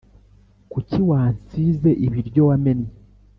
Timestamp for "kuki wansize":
0.71-1.89